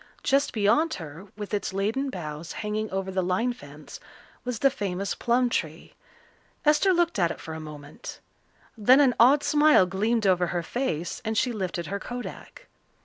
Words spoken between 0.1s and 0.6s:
Just